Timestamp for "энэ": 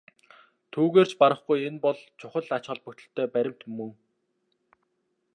1.67-1.79